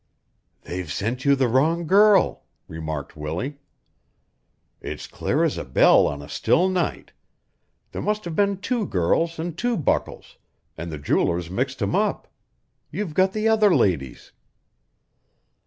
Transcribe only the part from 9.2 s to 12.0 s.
an' two buckles, an' the jeweler's mixed 'em